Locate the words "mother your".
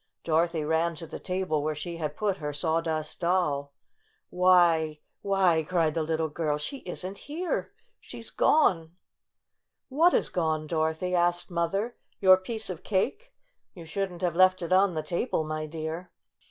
11.51-12.37